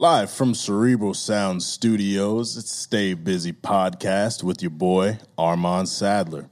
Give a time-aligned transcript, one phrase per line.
[0.00, 6.50] Live from Cerebral Sound Studios, it's Stay Busy Podcast with your boy, Armand Sadler.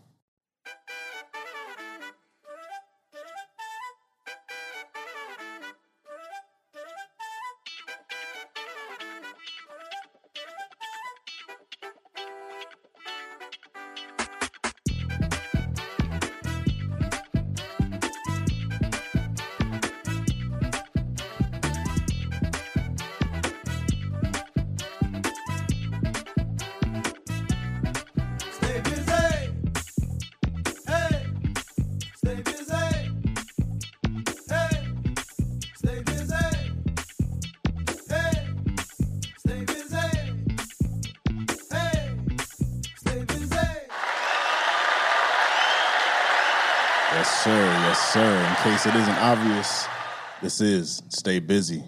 [50.63, 51.85] Is Stay Busy.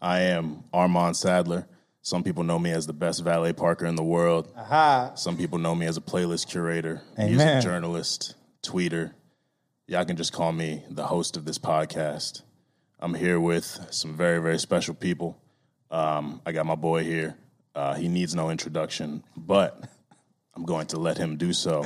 [0.00, 1.66] I am Armand Sadler.
[2.02, 4.52] Some people know me as the best valet parker in the world.
[4.56, 5.12] Aha.
[5.14, 7.36] Some people know me as a playlist curator, Amen.
[7.36, 9.12] music journalist, tweeter.
[9.86, 12.42] Y'all can just call me the host of this podcast.
[13.00, 15.40] I'm here with some very, very special people.
[15.90, 17.36] Um, I got my boy here.
[17.74, 19.82] Uh, he needs no introduction, but
[20.54, 21.84] I'm going to let him do so.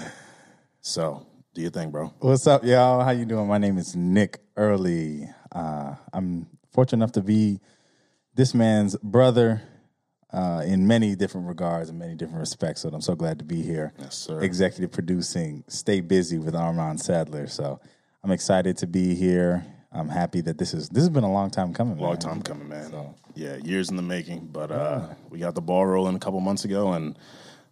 [0.81, 2.13] So, do your thing, bro.
[2.19, 3.03] What's up, y'all?
[3.05, 3.47] How you doing?
[3.47, 5.29] My name is Nick Early.
[5.55, 7.61] Uh, I'm fortunate enough to be
[8.35, 9.63] this man's brother
[10.33, 12.81] uh, in many different regards and many different respects.
[12.81, 13.93] So I'm so glad to be here.
[13.99, 14.41] Yes, sir.
[14.41, 17.47] Executive producing Stay Busy with Armand Sadler.
[17.47, 17.81] So
[18.23, 19.65] I'm excited to be here.
[19.93, 21.99] I'm happy that this is this has been a long time coming.
[21.99, 22.19] Long man.
[22.19, 23.15] time coming, man.
[23.37, 26.65] Yeah, years in the making, but uh, we got the ball rolling a couple months
[26.65, 27.17] ago, and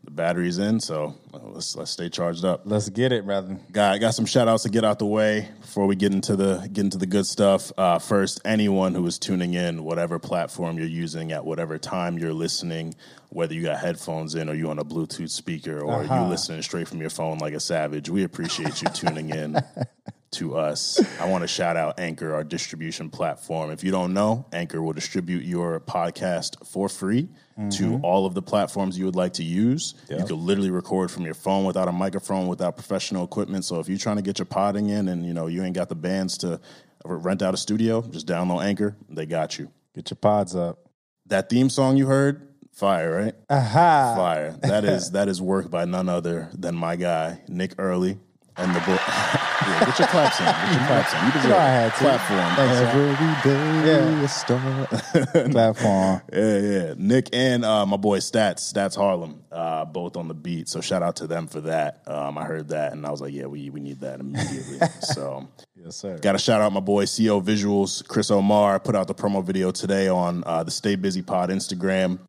[0.04, 0.80] the battery's in.
[0.80, 2.62] So uh, let's let's stay charged up.
[2.64, 3.58] Let's get it, brother.
[3.70, 6.68] Got got some shout outs to get out the way before we get into the
[6.72, 7.72] get into the good stuff.
[7.76, 12.32] Uh, first, anyone who is tuning in, whatever platform you're using at whatever time you're
[12.32, 12.94] listening,
[13.28, 16.88] whether you got headphones in or you on a Bluetooth speaker or you listening straight
[16.88, 19.56] from your phone like a savage, we appreciate you tuning in
[20.32, 21.00] to us.
[21.20, 23.70] I want to shout out Anchor, our distribution platform.
[23.70, 28.04] If you don't know, Anchor will distribute your podcast for free to mm-hmm.
[28.04, 29.94] all of the platforms you would like to use.
[30.08, 33.64] You can literally record from your phone without a microphone, without professional equipment.
[33.64, 35.88] So if you're trying to get your podding in and you know you ain't got
[35.88, 36.60] the bands to
[37.04, 38.96] rent out a studio, just download Anchor.
[39.08, 39.70] They got you.
[39.94, 40.88] Get your pods up.
[41.26, 43.34] That theme song you heard, fire, right?
[43.50, 44.14] Aha.
[44.16, 44.56] Fire.
[44.62, 48.18] That is that is work by none other than my guy Nick Early
[48.56, 49.00] and the book.
[49.08, 50.46] yeah, get your claps in.
[50.46, 51.24] Get your claps in.
[51.26, 51.98] You deserve know I had to.
[51.98, 52.56] Platform.
[52.56, 52.80] Thanks.
[52.80, 54.22] Every day Yeah.
[54.22, 54.86] a star.
[55.50, 56.20] Platform.
[56.32, 56.94] yeah, yeah.
[56.96, 60.68] Nick and uh, my boy Stats, Stats Harlem, uh, both on the beat.
[60.68, 62.02] So shout out to them for that.
[62.06, 64.78] Um, I heard that and I was like, yeah, we we need that immediately.
[65.00, 66.18] so Yes, sir.
[66.18, 68.78] Got to shout out my boy CO Visuals, Chris Omar.
[68.80, 72.20] Put out the promo video today on uh, the Stay Busy Pod Instagram.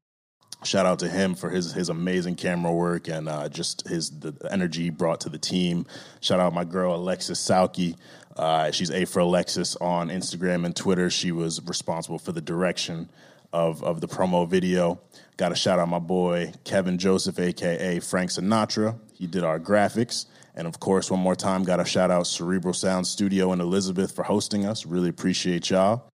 [0.65, 4.35] Shout out to him for his his amazing camera work and uh, just his the
[4.49, 5.85] energy he brought to the team.
[6.21, 7.95] Shout out my girl Alexis Sauki.
[8.35, 11.09] Uh, she's A for Alexis on Instagram and Twitter.
[11.09, 13.09] She was responsible for the direction
[13.51, 14.99] of of the promo video.
[15.37, 18.97] Got to shout out my boy Kevin Joseph, aka Frank Sinatra.
[19.13, 20.25] He did our graphics.
[20.55, 24.15] And of course, one more time, got to shout out Cerebral Sound Studio and Elizabeth
[24.15, 24.85] for hosting us.
[24.85, 26.12] Really appreciate y'all.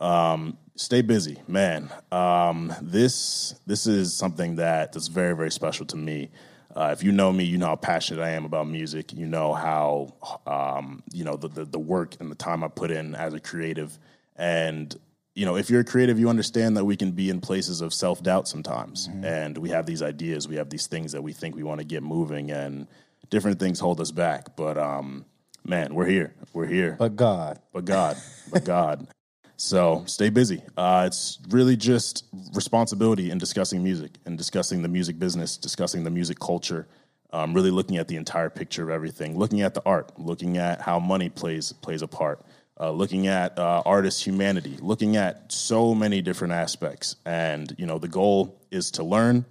[0.00, 1.90] Um, stay busy, man.
[2.12, 6.30] Um, this this is something that that's very very special to me.
[6.76, 9.12] Uh, if you know me, you know how passionate I am about music.
[9.12, 10.14] You know how
[10.46, 13.40] um, you know the, the the work and the time I put in as a
[13.40, 13.98] creative.
[14.36, 14.94] And
[15.34, 17.92] you know, if you're a creative, you understand that we can be in places of
[17.94, 21.56] self doubt sometimes, and we have these ideas, we have these things that we think
[21.56, 22.86] we want to get moving, and
[23.30, 24.56] different things hold us back.
[24.56, 25.24] But um,
[25.64, 26.34] man, we're here.
[26.52, 27.60] We're here But God.
[27.72, 28.16] but God,
[28.50, 29.06] but God.
[29.60, 30.62] So stay busy.
[30.76, 32.24] Uh, it's really just
[32.54, 36.86] responsibility in discussing music and discussing the music business, discussing the music culture,
[37.32, 40.80] um, really looking at the entire picture of everything, looking at the art, looking at
[40.80, 42.40] how money plays plays a part,
[42.78, 47.16] uh, looking at uh, artist humanity, looking at so many different aspects.
[47.26, 49.44] And you know, the goal is to learn,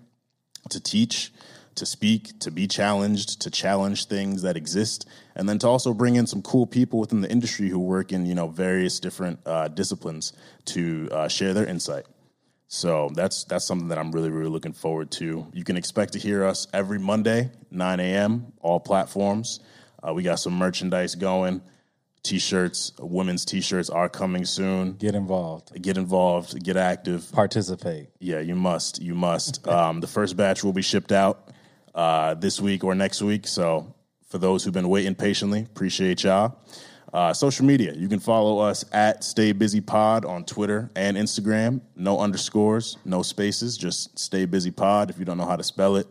[0.70, 1.34] to teach,
[1.78, 6.16] to speak, to be challenged, to challenge things that exist, and then to also bring
[6.16, 9.68] in some cool people within the industry who work in you know various different uh,
[9.70, 10.34] disciplines
[10.66, 12.06] to uh, share their insight.
[12.68, 15.48] So that's that's something that I'm really really looking forward to.
[15.54, 18.52] You can expect to hear us every Monday, 9 a.m.
[18.60, 19.62] all platforms.
[20.06, 21.62] Uh, we got some merchandise going.
[22.24, 24.94] T-shirts, women's T-shirts are coming soon.
[24.94, 25.82] Get involved.
[25.82, 27.32] Get involved, get active.
[27.32, 28.10] Participate.
[28.20, 29.02] Yeah, you must.
[29.02, 29.66] You must.
[29.70, 31.52] um, the first batch will be shipped out
[31.98, 33.48] uh, this week or next week.
[33.48, 33.94] So
[34.30, 36.60] for those who've been waiting patiently, appreciate y'all.
[37.14, 41.82] Uh, social media, you can follow us at Stay Busy Pod on Twitter and Instagram.
[41.96, 45.10] No underscores, no spaces, just Stay Busy Pod.
[45.10, 46.08] If you don't know how to spell it,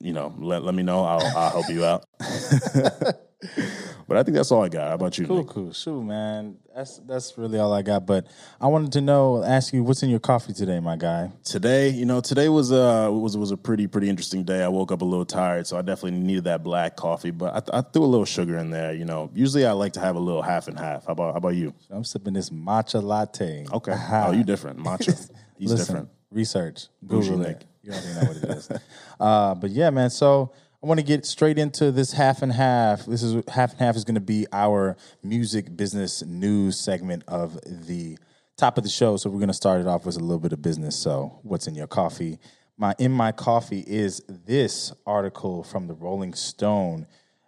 [0.00, 1.04] you know, let, let me know.
[1.04, 2.04] I'll, I'll help you out.
[4.06, 4.88] but I think that's all I got.
[4.88, 5.26] How about you?
[5.26, 5.46] Cool, Nick?
[5.48, 5.72] cool.
[5.72, 6.56] Shoot, man.
[6.74, 8.06] That's that's really all I got.
[8.06, 8.26] But
[8.60, 11.30] I wanted to know, ask you, what's in your coffee today, my guy?
[11.44, 14.62] Today, you know, today was a was was a pretty pretty interesting day.
[14.62, 17.30] I woke up a little tired, so I definitely needed that black coffee.
[17.30, 18.92] But I, I threw a little sugar in there.
[18.92, 21.06] You know, usually I like to have a little half and half.
[21.06, 21.72] How about how about you?
[21.90, 23.66] I'm sipping this matcha latte.
[23.72, 25.30] Okay, oh, you different, matcha.
[25.58, 26.08] He's Listen, different.
[26.30, 26.88] Research.
[27.02, 27.56] Bougie Google Nick.
[27.58, 27.66] it.
[27.82, 28.70] You already know what it is.
[29.20, 30.10] uh, but yeah, man.
[30.10, 30.52] So
[30.84, 33.06] I want to get straight into this half and half.
[33.06, 37.58] This is half and half is going to be our music business news segment of
[37.64, 38.18] the
[38.58, 39.16] top of the show.
[39.16, 40.94] So we're going to start it off with a little bit of business.
[40.94, 42.38] So what's in your coffee?
[42.76, 47.06] My in my coffee is this article from the Rolling Stone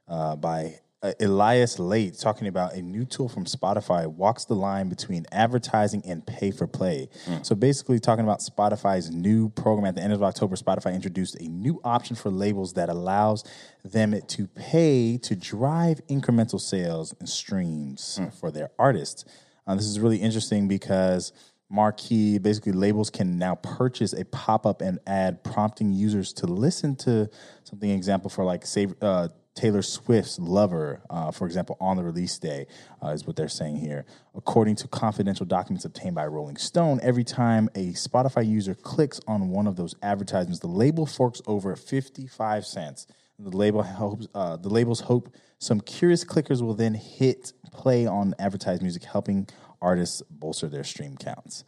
[0.08, 4.88] uh, by uh, Elias Leight talking about a new tool from Spotify walks the line
[4.88, 7.08] between advertising and pay for play.
[7.42, 11.48] So basically, talking about Spotify's new program at the end of October, Spotify introduced a
[11.48, 13.44] new option for labels that allows
[13.84, 19.24] them to pay to drive incremental sales and streams for their artists.
[19.66, 21.32] Uh, this is really interesting because
[21.68, 27.28] marquee basically labels can now purchase a pop-up and ad prompting users to listen to
[27.64, 29.26] something example for like say uh,
[29.56, 32.66] taylor swift's lover uh, for example on the release day
[33.02, 34.04] uh, is what they're saying here.
[34.36, 39.50] According to confidential documents obtained by rolling stone every time a spotify user clicks on
[39.50, 43.06] one of those advertisements the label forks over 55 cents.
[43.38, 48.34] The label hopes uh, the labels hope some curious clickers will then hit play on
[48.38, 49.48] advertised music, helping
[49.80, 51.64] artists bolster their stream counts.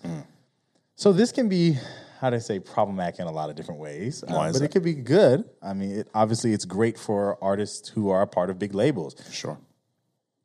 [0.96, 1.76] So this can be,
[2.20, 4.62] how do I say, problematic in a lot of different ways, is but that?
[4.62, 5.44] it could be good.
[5.62, 9.14] I mean, it, obviously, it's great for artists who are a part of big labels.
[9.30, 9.58] Sure.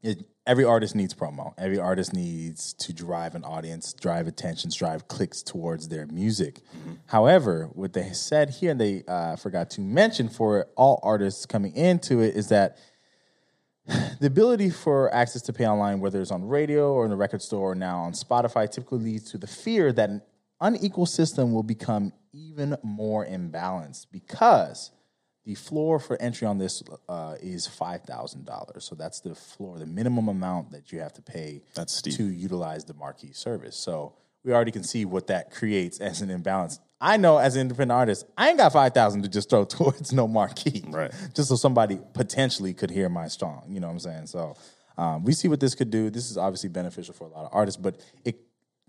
[0.02, 1.54] It, every artist needs promo.
[1.58, 6.60] Every artist needs to drive an audience, drive attention, drive clicks towards their music.
[7.08, 11.76] However, what they said here, and they uh, forgot to mention for all artists coming
[11.76, 12.78] into it, is that
[14.20, 17.42] the ability for access to pay online, whether it's on radio or in the record
[17.42, 20.22] store or now on Spotify, typically leads to the fear that an
[20.62, 24.92] unequal system will become even more imbalanced because
[25.46, 28.86] the floor for entry on this uh, is five thousand dollars.
[28.86, 32.16] So that's the floor, the minimum amount that you have to pay That's steep.
[32.16, 33.76] to utilize the marquee service.
[33.76, 34.14] So
[34.46, 36.80] we already can see what that creates as an imbalance.
[37.02, 40.14] I know as an independent artist, I ain't got five thousand to just throw towards
[40.14, 41.12] no marquee, Right.
[41.34, 43.66] Just so somebody potentially could hear my song.
[43.68, 44.28] You know what I'm saying?
[44.28, 44.56] So
[44.98, 46.10] um, we see what this could do.
[46.10, 48.38] This is obviously beneficial for a lot of artists, but it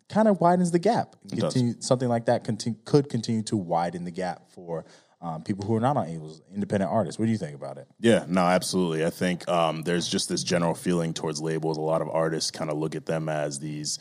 [0.09, 1.17] kind of widens the gap.
[1.29, 4.85] Continue, something like that continue, could continue to widen the gap for
[5.21, 7.19] um, people who are not on Able's independent artists.
[7.19, 7.89] What do you think about it?
[7.99, 9.07] Yeah, no, absolutely.
[9.07, 11.79] I think um, there's just this general feeling towards labels.
[11.79, 13.99] A lot of artists kind of look at them as these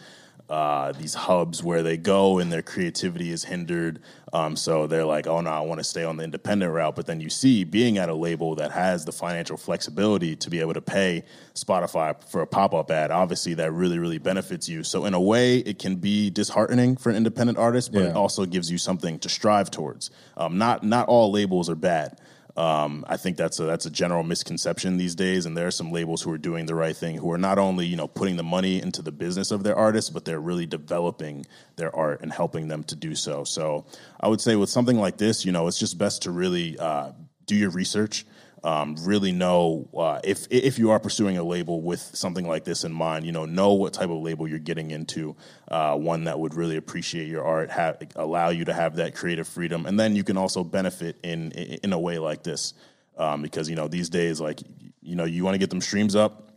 [0.49, 4.01] uh, these hubs where they go and their creativity is hindered.
[4.33, 6.95] Um, so they're like, oh no, I want to stay on the independent route.
[6.95, 10.59] But then you see being at a label that has the financial flexibility to be
[10.59, 11.23] able to pay
[11.53, 14.83] Spotify for a pop up ad, obviously that really, really benefits you.
[14.83, 18.45] So in a way, it can be disheartening for an independent artist, but it also
[18.45, 20.11] gives you something to strive towards.
[20.35, 22.19] Um, not not all labels are bad.
[22.55, 25.91] Um, I think that's a that's a general misconception these days, and there are some
[25.91, 28.44] labels who are doing the right thing, who are not only you know putting the
[28.44, 31.45] money into the business of their artists, but they're really developing
[31.77, 33.44] their art and helping them to do so.
[33.44, 33.85] So
[34.19, 37.13] I would say with something like this, you know, it's just best to really uh,
[37.48, 38.25] do your research.
[38.65, 42.86] Um, really know uh, if if you are pursuing a label with something like this
[42.86, 45.36] in mind, you know, know what type of label you're getting into.
[45.67, 49.50] Uh, one that would really appreciate your art, have, allow you to have that creative
[49.50, 52.74] freedom, and then you can also benefit in in, a way like this,
[53.17, 54.62] um, because you know these days, like
[55.01, 56.50] you know, you want to get them streams up.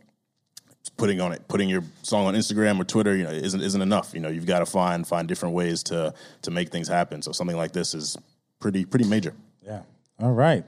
[0.95, 4.13] Putting on it, putting your song on Instagram or Twitter, you know, isn't isn't enough.
[4.13, 7.21] You know, you've got to find find different ways to to make things happen.
[7.21, 8.15] So something like this is
[8.61, 9.33] pretty pretty major.
[9.61, 9.81] Yeah.
[10.19, 10.63] All right.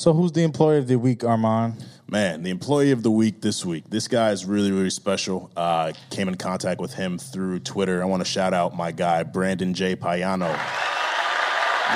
[0.00, 1.74] So who's the employee of the week, Armand?
[2.08, 3.84] Man, the employee of the week this week.
[3.90, 5.50] This guy is really, really special.
[5.54, 8.02] Uh, came in contact with him through Twitter.
[8.02, 9.96] I want to shout out my guy, Brandon J.
[9.96, 10.48] Payano.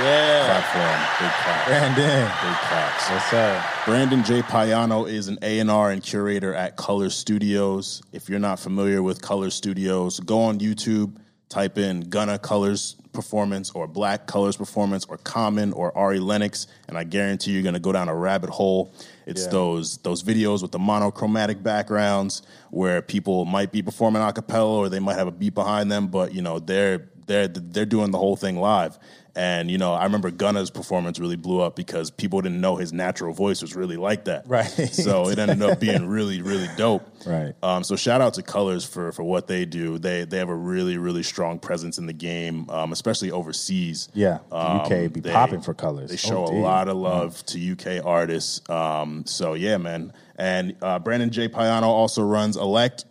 [0.03, 0.45] Yeah.
[0.45, 1.01] Clap for him.
[1.19, 1.67] Big clap.
[1.67, 2.25] Brandon.
[2.43, 3.09] Big claps.
[3.09, 3.65] Yes, sir.
[3.87, 4.43] Brandon J.
[4.43, 8.03] Payano is an A&R and curator at Color Studios.
[8.13, 11.17] If you're not familiar with Color Studios, go on YouTube,
[11.49, 16.99] type in Gunna Colors Performance or Black Colors Performance or Common or Ari Lennox, and
[16.99, 18.93] I guarantee you're going to go down a rabbit hole.
[19.27, 19.51] It's Yeah.
[19.53, 24.89] those those videos with the monochromatic backgrounds where people might be performing a cappella or
[24.91, 28.19] they might have a beat behind them, but you know they're they're they're doing the
[28.19, 28.99] whole thing live.
[29.37, 32.93] And you know, I remember Gunna's performance really blew up because people didn't know his
[32.93, 34.47] natural voice was really like that.
[34.47, 34.65] Right.
[34.69, 37.03] So it ended up being really, really dope.
[37.27, 37.53] Right.
[37.63, 39.99] Um, so shout out to Colors for for what they do.
[39.99, 44.09] They they have a really, really strong presence in the game, um, especially overseas.
[44.15, 46.11] Yeah, the UK Um, be they- popping for colors.
[46.11, 48.61] They show Oh, a lot of love to UK artists.
[48.71, 50.13] Um, so yeah, man.
[50.37, 51.49] And uh, Brandon J.
[51.49, 53.05] Payano also runs Elect.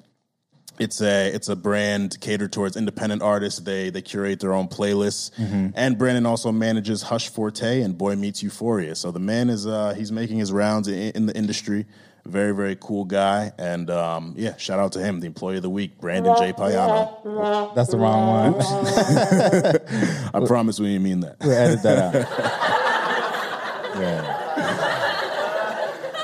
[0.79, 3.59] It's a it's a brand catered towards independent artists.
[3.59, 5.31] They they curate their own playlists.
[5.35, 5.69] Mm-hmm.
[5.75, 8.95] And Brandon also manages Hush Forte and Boy Meets Euphoria.
[8.95, 11.85] So the man is uh, he's making his rounds in, in the industry.
[12.25, 13.51] Very very cool guy.
[13.57, 16.53] And um, yeah, shout out to him, the employee of the week, Brandon J.
[16.53, 17.75] Payano.
[17.75, 18.61] That's the wrong one.
[20.43, 21.37] I promise we didn't mean that.
[21.41, 22.13] We'll edit that out.
[23.99, 24.39] yeah.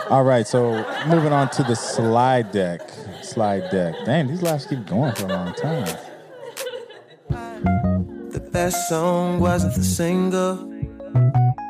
[0.10, 0.72] All right, so
[1.08, 2.82] moving on to the slide deck.
[3.30, 3.94] Slide deck.
[4.06, 5.98] Dang, these laughs keep going for a long time.
[7.30, 10.56] The best song wasn't the single,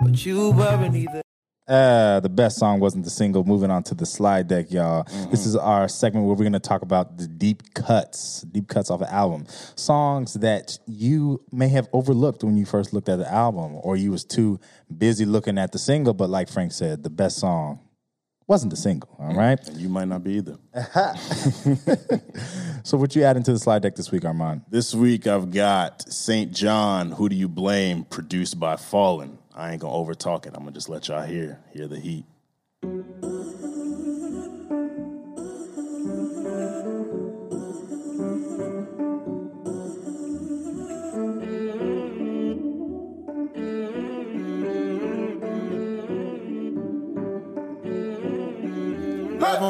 [0.02, 1.22] but you weren't either.
[1.68, 3.44] Uh, the best song wasn't the single.
[3.44, 5.04] Moving on to the slide deck, y'all.
[5.32, 8.90] This is our segment where we're going to talk about the deep cuts, deep cuts
[8.90, 13.30] off an album, songs that you may have overlooked when you first looked at the
[13.30, 14.62] album, or you was too
[14.98, 16.14] busy looking at the single.
[16.14, 17.82] But like Frank said, the best song
[18.50, 19.16] wasn't the single.
[19.20, 19.38] All mm.
[19.38, 19.68] right.
[19.68, 20.58] And you might not be either.
[22.84, 24.62] So what you add into the slide deck this week, Armand?
[24.70, 26.52] This week I've got St.
[26.52, 29.38] JHN, Who Do You Blame, produced by Fallen.
[29.54, 30.54] I ain't gonna overtalk it.
[30.56, 32.26] I'm gonna just let y'all hear hear the heat.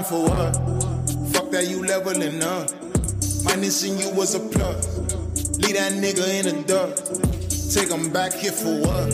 [0.04, 0.56] For what?
[1.34, 2.70] Fuck that, you leveling up.
[3.46, 4.98] Minusing you was a plus.
[5.60, 7.76] Leave that nigga in the dust.
[7.76, 9.10] Take him back here for what?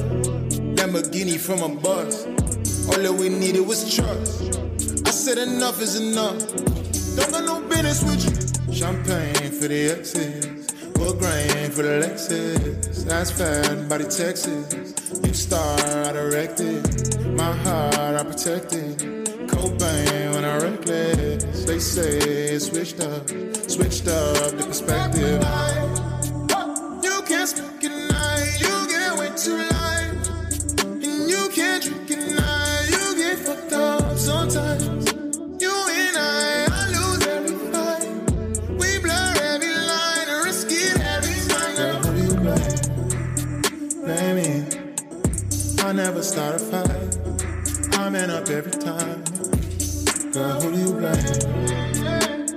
[0.77, 2.25] Lamborghini from a bus.
[2.87, 4.59] All that we needed was trust.
[5.07, 6.39] I said enough is enough.
[7.15, 8.73] Don't got no business with you.
[8.73, 10.45] Champagne for the exes.
[10.97, 13.03] Wood grain for the Lexus.
[13.05, 14.93] That's fat, the Texas.
[15.25, 17.35] You star, I directed.
[17.35, 19.25] My heart, I protected.
[19.47, 20.24] Cobain
[20.55, 21.65] I reckless.
[21.65, 23.27] They say switched up,
[23.69, 26.14] switched up the perspective.
[50.35, 51.15] Girl, who do you blame?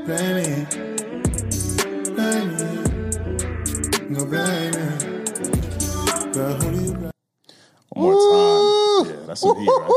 [0.04, 0.66] Blame me.
[2.10, 2.66] Blame me.
[4.16, 4.82] Go blame me.
[6.32, 7.12] Girl, who do you blame?
[7.90, 9.06] One more time.
[9.06, 9.92] Yeah, that's some heat, right?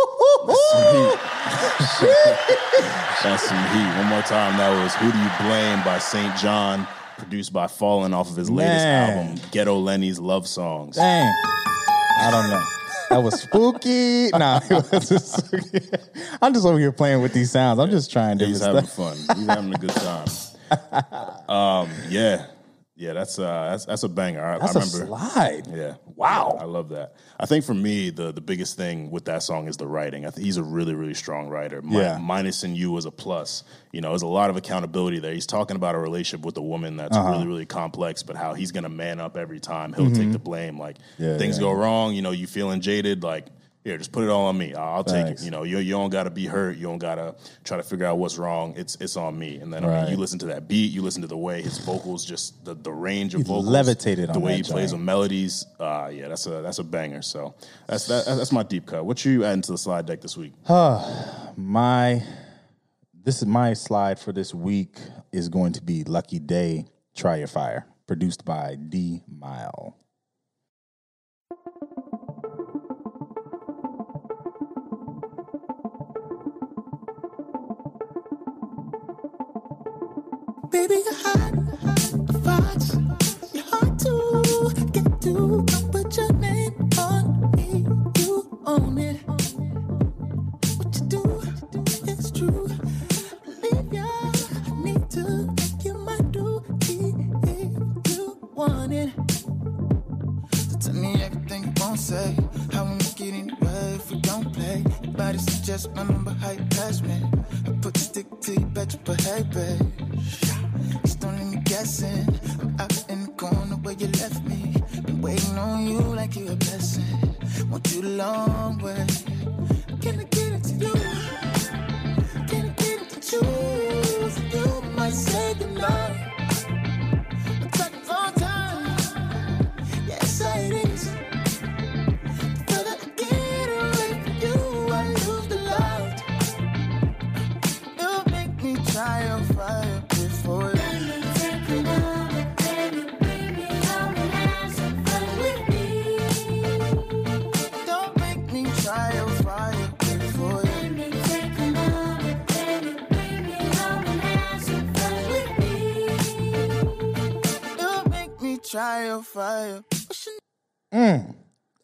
[0.45, 1.17] That's some heat.
[3.23, 3.89] that's some heat.
[3.97, 4.57] One more time.
[4.57, 6.31] That was Who Do You Blame by St.
[6.35, 6.85] JHN,
[7.17, 9.17] produced by Fallen off of his latest Man.
[9.17, 10.97] album, Ghetto Lenny's Love Songs.
[10.97, 11.33] Dang.
[12.19, 12.61] I don't know.
[13.12, 14.30] That was spooky.
[14.30, 15.53] Nah, it was just,
[16.41, 17.77] I'm just over here playing with these sounds.
[17.77, 18.46] I'm just trying to.
[18.46, 19.18] He's having stuff.
[19.27, 19.38] fun.
[19.38, 20.27] He's having a good time.
[21.50, 22.46] Um, yeah,
[23.01, 24.46] yeah, that's uh, that's that's a banger.
[24.46, 25.05] I, That's I a remember.
[25.08, 25.63] slide.
[25.74, 25.96] Yeah.
[26.15, 26.58] Wow.
[26.62, 27.15] I love that.
[27.39, 30.25] I think for me, the the biggest thing with that song is the writing.
[30.25, 31.81] I think he's a really, really strong writer.
[31.81, 32.17] Mi- Yeah.
[32.20, 33.63] Minus in you was a plus.
[33.91, 35.34] You know, there's a lot of accountability there.
[35.34, 37.31] He's talking about a relationship with a woman that's Uh-huh.
[37.31, 39.93] really, really complex, but how he's gonna man up every time.
[39.93, 40.77] He'll take the blame.
[40.79, 41.24] Like Mm-hmm.
[41.24, 41.63] Yeah, things yeah.
[41.63, 43.48] go wrong, you know, you feeling jaded, like
[43.83, 44.75] here, just put it all on me.
[44.75, 45.41] I'll, take Thanks.
[45.41, 45.45] it.
[45.45, 46.77] You know, you, you don't got to be hurt.
[46.77, 48.75] You don't got to try to figure out what's wrong.
[48.77, 49.57] It's it's on me.
[49.57, 51.79] And then I mean, you listen to that beat, you listen to the way his
[51.79, 55.00] vocals, just the, the range of vocals, levitated the on way he plays joint.
[55.00, 55.65] with melodies.
[55.79, 57.21] Uh, yeah, that's a that's a banger.
[57.21, 57.55] So
[57.88, 59.05] that's that, that's my deep cut.
[59.05, 60.53] What you adding to the slide deck this week?
[60.67, 62.23] My
[63.23, 64.97] this is my slide for this week
[65.31, 66.85] is going to be Lucky Daye
[67.15, 69.95] Try Your Fire, produced by D'Mile.
[80.71, 81.53] Baby, you're hot,
[82.45, 82.95] thoughts.
[83.53, 85.70] You're hard to get to.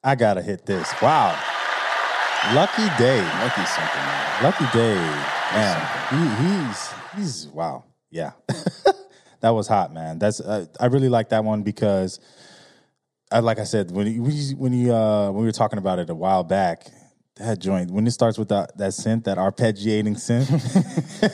[0.08, 0.90] I gotta hit this.
[1.02, 1.38] Wow.
[2.54, 3.22] Lucky Daye.
[3.42, 4.42] Lucky something, man.
[4.42, 4.96] Lucky Daye.
[5.54, 7.84] Man, he, he's he's wow.
[8.10, 8.32] Yeah.
[9.42, 10.18] that was hot, man.
[10.18, 12.22] That's uh, I really like that one because
[13.34, 16.10] I like I said when you, when you, uh when we were talking about it
[16.10, 16.88] a while back,
[17.40, 20.50] that joint when it starts with that that synth, that arpeggiating synth,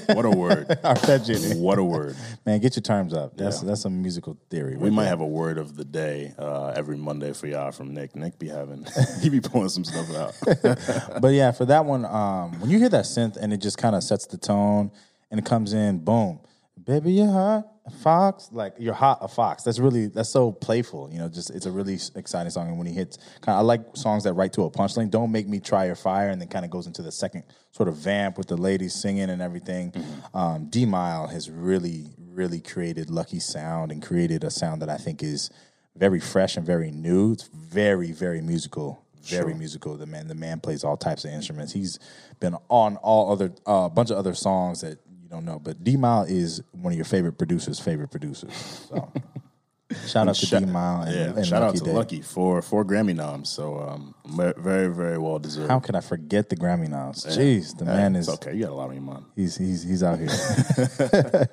[0.16, 0.68] What a word.
[0.84, 1.60] arpeggiating.
[1.60, 2.16] what a word.
[2.46, 3.38] Man, get your terms up.
[3.38, 3.70] That's Yeah.
[3.70, 4.76] that's some musical theory.
[4.78, 8.16] We might have a word of the day uh, every Monday for y'all from Nick.
[8.16, 8.86] Nick be having,
[9.22, 11.22] he be pulling some stuff out.
[11.22, 13.96] but yeah, for that one, um, when you hear that synth and it just kind
[13.96, 14.92] of sets the tone
[15.32, 16.40] and it comes in, boom,
[16.86, 19.64] baby, you're hot, a fox, like you're hot, a fox.
[19.64, 21.30] That's really that's so playful, you know.
[21.30, 24.24] Just it's a really exciting song, and when he hits, kind of, I like songs
[24.24, 25.10] that write to a punchline.
[25.10, 27.90] Don't make me try your fire, and then kind of goes into the second sort
[27.90, 29.94] of vamp with the ladies singing and everything.
[30.34, 35.24] Um, D'Mile has really, really created Lucky Sound and created a sound that I think
[35.24, 35.50] is
[35.96, 37.34] very fresh and very new.
[37.34, 39.96] It's very, very musical very musical.
[39.96, 41.74] The man, the man plays all types of instruments.
[41.74, 42.00] He's
[42.40, 45.00] been on all other a uh, bunch of other songs that
[45.34, 45.60] don't know.
[45.60, 48.54] But D'Mile is one of your favorite producers' favorite producers.
[48.90, 49.12] So
[50.08, 51.94] shout out to D'Mile and, yeah, and shout Lucky out to Day.
[51.94, 53.50] Lucky for four Grammy noms.
[53.50, 55.72] So um, very, very well deserved.
[55.72, 57.26] How can I forget the Grammy noms?
[57.26, 58.54] Jeez, the man it's is okay.
[58.54, 59.26] You got a lot on your mind.
[59.36, 60.30] he's he's he's out here.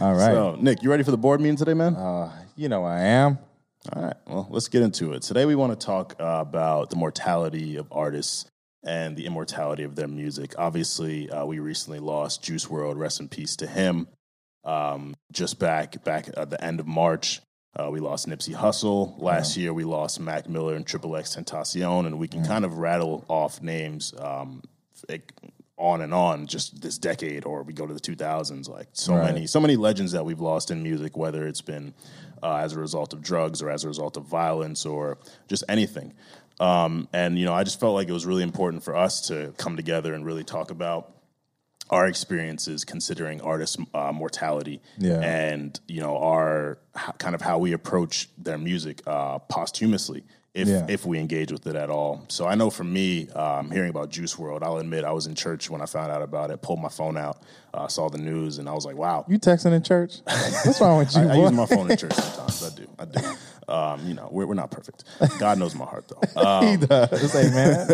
[0.00, 1.94] all right, So, Nick, you ready for the board meeting today, man?
[2.56, 3.38] you know I am.
[3.92, 4.16] All right.
[4.26, 5.22] Well, let's get into it.
[5.22, 8.46] Today, we want to talk uh, about the mortality of artists
[8.84, 10.54] and the immortality of their music.
[10.58, 12.96] Obviously, uh, we recently lost Juice WRLD.
[12.96, 14.08] Rest in peace to him.
[14.64, 17.40] Um, just back back at the end of March,
[17.76, 19.20] uh, we lost Nipsey Hussle.
[19.20, 22.78] Last year, we lost Mac Miller and Triple X Tentacion, and we can kind of
[22.78, 24.62] rattle off names um,
[25.76, 28.68] on and on just this decade, or we go to the 2000s.
[28.68, 29.34] Like so Right.
[29.34, 31.92] many, so many legends that we've lost in music, whether it's been
[32.42, 35.18] uh, as a result of drugs or as a result of violence or
[35.48, 36.14] just anything.
[36.60, 39.52] Um, and you know, I just felt like it was really important for us to
[39.58, 41.10] come together and really talk about
[41.90, 45.20] our experiences considering artists' uh, mortality Yeah.
[45.20, 50.66] and you know our h- kind of how we approach their music uh, posthumously if
[50.66, 50.86] Yeah.
[50.88, 52.24] if we engage with it at all.
[52.28, 55.34] So I know for me, um, hearing about Juice WRLD, I'll admit I was in
[55.34, 56.62] church when I found out about it.
[56.62, 57.42] Pulled my phone out,
[57.74, 60.20] uh, saw the news, and I was like, "Wow." You texting in church?
[60.64, 61.22] What's wrong with you?
[61.22, 62.62] I, I use my phone in church sometimes.
[62.62, 62.88] I do.
[62.98, 63.36] I do.
[63.66, 65.04] Um, you know, we're, we're not perfect.
[65.38, 66.40] God knows my heart, though.
[66.40, 67.34] Uh, he does.
[67.34, 67.88] Amen.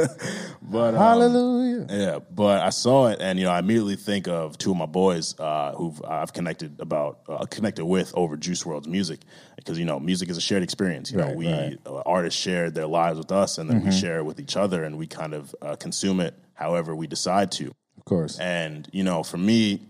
[0.62, 1.86] but um, Hallelujah.
[1.88, 4.86] yeah, but I saw it, and you know, I immediately think of two of my
[4.86, 9.20] boys uh, who I've connected about, uh, connected with over Juice WRLD's music,
[9.56, 11.10] because you know, music is a shared experience.
[11.10, 11.78] You know, we right.
[11.86, 14.84] uh, artists share their lives with us, and then we share it with each other,
[14.84, 17.72] and we kind of uh, consume it however we decide to.
[18.10, 18.40] Course.
[18.40, 19.86] And you know, for me,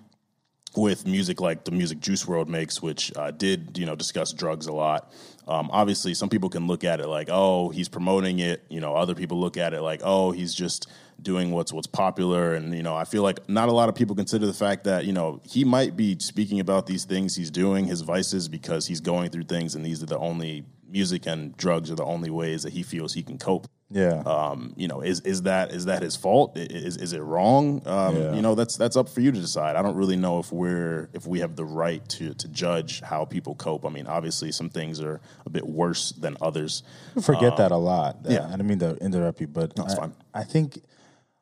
[0.76, 4.66] with music like the music Juice WRLD makes, which uh, did you know discuss drugs
[4.66, 5.10] a lot.
[5.48, 8.62] Um, obviously, some people can look at it like, oh, he's promoting it.
[8.68, 10.86] You know, other people look at it like, oh, he's just
[11.22, 12.54] doing what's what's popular.
[12.54, 15.06] And you know, I feel like not a lot of people consider the fact that
[15.06, 19.00] you know he might be speaking about these things he's doing, his vices, because he's
[19.00, 22.62] going through things, and these are the only music and drugs are the only ways
[22.62, 24.22] that he feels he can cope yeah.
[24.24, 26.56] um, you know, is is that is that his fault?
[26.56, 27.82] Is is it wrong?
[27.86, 28.34] Um, Yeah.
[28.34, 29.76] You know, that's that's up for you to decide.
[29.76, 33.24] I don't really know if we're if we have the right to to judge how
[33.24, 33.84] people cope.
[33.84, 36.82] I mean, obviously, some things are a bit worse than others.
[37.20, 38.18] Forget that a lot.
[38.28, 38.46] yeah.
[38.46, 40.14] I didn't mean to interrupt you, but it's I, fine.
[40.32, 40.80] I think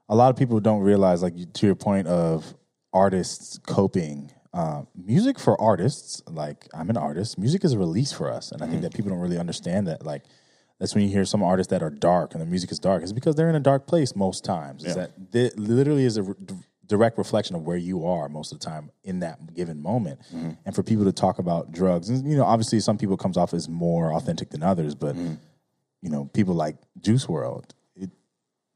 [0.09, 2.55] a lot of people don't realize, like to your point of
[2.93, 4.33] artists coping.
[4.59, 7.39] Uh, music for artists, like I'm an artist.
[7.39, 8.73] Music is a release for us, and I Mm-hmm.
[8.73, 10.05] think that people don't really understand that.
[10.05, 10.25] Like
[10.81, 13.03] that's when you hear some artists that are dark and the music is dark.
[13.05, 14.83] It's because they're in a dark place most times.
[14.85, 15.07] Is Yeah.
[15.07, 16.55] that th- literally is a re- d-
[16.87, 20.19] direct reflection of where you are most of the time in that given moment.
[20.35, 20.51] Mm-hmm.
[20.67, 23.55] And for people to talk about drugs, and you know, obviously some people comes off
[23.55, 25.35] as more authentic than others, but Mm-hmm.
[26.03, 28.11] you know, people like Juice WRLD, it,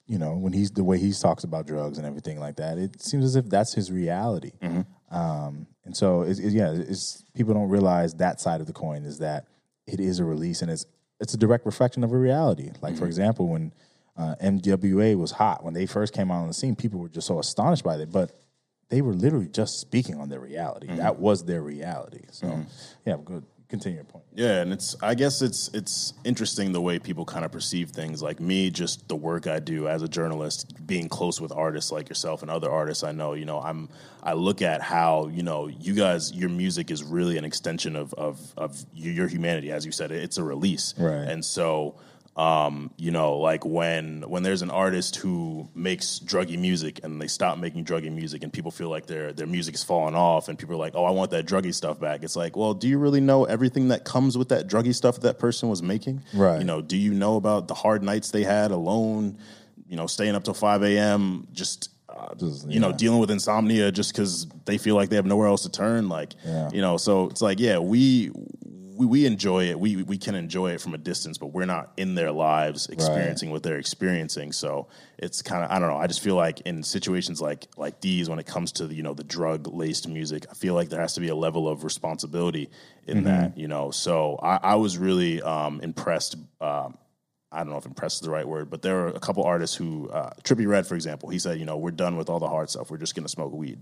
[0.06, 3.00] you know, when he's the way he talks about drugs and everything like that, it
[3.00, 4.52] seems as if that's his reality.
[5.12, 9.04] Um, and so, it's, it, yeah, it's people don't realize that side of the coin
[9.04, 9.46] is that
[9.86, 10.86] it is a release and it's
[11.20, 12.70] it's a direct reflection of a reality.
[12.80, 13.72] Like for example, when
[14.16, 17.26] uh, N.W.A was hot when they first came out on the scene, people were just
[17.26, 18.32] so astonished by it, but
[18.88, 20.88] they were literally just speaking on their reality.
[20.96, 22.22] That was their reality.
[22.30, 22.46] So
[23.06, 23.44] yeah, good.
[23.72, 24.26] Continue your point.
[24.34, 28.22] Yeah, and it's I guess it's it's interesting the way people kind of perceive things.
[28.22, 32.10] Like me, just the work I do as a journalist, being close with artists like
[32.10, 33.32] yourself and other artists I know.
[33.32, 33.88] You know, I'm
[34.22, 38.12] I look at how you know you guys, your music is really an extension of
[38.12, 39.72] of of your humanity.
[39.72, 41.26] As you said, it's a release, Right.
[41.26, 41.94] And so
[42.34, 47.26] um, you know, like when when there's an artist who makes druggy music and they
[47.26, 50.58] stop making druggy music and people feel like their their music is falling off and
[50.58, 52.22] people are like, oh, I want that druggy stuff back.
[52.22, 55.38] It's like, well, do you really know everything that comes with that druggy stuff that
[55.38, 56.22] person was making?
[56.32, 56.58] Right.
[56.58, 59.36] You know, do you know about the hard nights they had alone?
[59.86, 61.48] You know, staying up till five a.m.
[61.52, 61.90] Just.
[62.08, 65.48] Uh, Just, you know, dealing with insomnia just because they feel like they have nowhere
[65.48, 66.10] else to turn.
[66.10, 66.68] Like, Yeah.
[66.70, 68.30] you know, so it's like, yeah, we
[68.96, 69.78] we, we enjoy it.
[69.78, 73.50] We we can enjoy it from a distance, but we're not in their lives experiencing
[73.50, 74.52] what they're experiencing.
[74.52, 75.96] So it's kind of I don't know.
[75.96, 79.02] I just feel like in situations like like these, when it comes to the, you
[79.02, 81.84] know the drug laced music, I feel like there has to be a level of
[81.84, 82.70] responsibility
[83.06, 83.56] in that.
[83.56, 86.36] You know, so I, I was really um, impressed.
[86.60, 86.98] Um,
[87.54, 89.76] I don't know if impressed is the right word, but there were a couple artists
[89.76, 92.48] who, uh, Trippie Redd, for example, he said, you know, we're done with all the
[92.48, 92.90] hard stuff.
[92.90, 93.78] We're just going to smoke weed.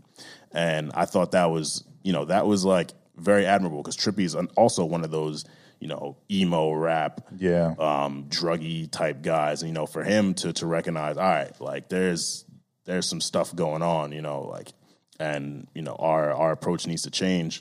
[0.50, 4.34] And I thought that was, you know, that was like very admirable because Trippie is
[4.56, 5.44] also one of those,
[5.78, 7.74] you know, emo rap, Yeah.
[7.78, 9.62] um, druggy type guys.
[9.62, 12.44] And, you know, for him to, to recognize, all right, like there's,
[12.84, 14.68] there's some stuff going on, you know, like,
[15.18, 17.60] and, you know, our, our approach needs to change.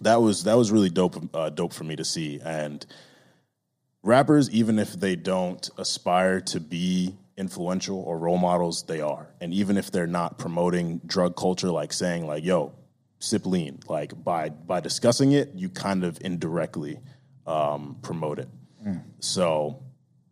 [0.00, 2.40] That was, that was really dope, uh, dope for me to see.
[2.42, 2.84] And,
[4.02, 9.28] rappers, even if they don't aspire to be influential or role models, they are.
[9.40, 12.72] And even if they're not promoting drug culture, like saying like, "Yo,
[13.20, 16.98] sip lean," like by by discussing it, you kind of indirectly
[17.46, 18.48] um, promote it.
[19.20, 19.82] So,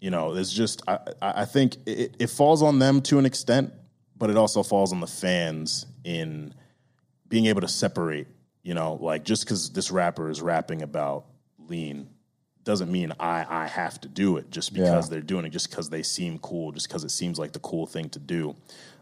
[0.01, 3.27] you know, it's just I I I think it, it falls on them to an
[3.27, 3.73] extent,
[4.17, 6.55] but it also falls on the fans in
[7.29, 8.27] being able to separate,
[8.63, 11.27] you know, like just because this rapper is rapping about
[11.59, 12.09] lean
[12.65, 15.11] doesn't mean I I have to do it just because Yeah.
[15.11, 17.87] they're doing it, just because they seem cool, just because it seems like the cool
[17.87, 18.55] thing to do.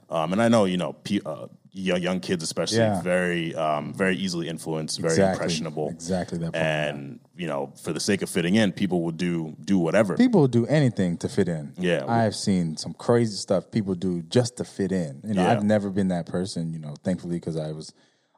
[0.08, 3.02] Um, and I know you know pe- uh, young, young kids especially Yeah.
[3.02, 5.32] very um, very easily influenced, very Exactly.
[5.32, 9.10] impressionable, Exactly that point, And you know, for the sake of fitting in, people will
[9.10, 10.16] do do whatever.
[10.16, 11.72] People will do anything to fit in.
[11.78, 12.04] Yeah.
[12.06, 15.20] I've seen some crazy stuff people do just to fit in.
[15.24, 15.52] You know, Yeah.
[15.52, 16.72] I've never been that person.
[16.72, 17.92] You know, thankfully because I was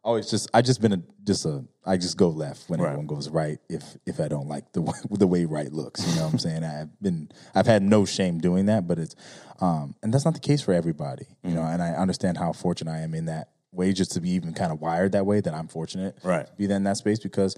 [0.09, 2.87] always just I just been a just a I just go left when Right.
[2.89, 6.07] everyone goes right if if I don't like the way, the way right looks.
[6.07, 6.65] You know what I'm saying?
[6.65, 9.15] I've been I've had no shame doing that, but it's
[9.61, 11.27] um and that's not the case for everybody.
[11.45, 11.73] You know, Mm-hmm.
[11.75, 14.73] and I understand how fortunate I am in that way just to be even kind
[14.73, 16.47] of wired that way that I'm fortunate Right.
[16.47, 17.55] to be in that space because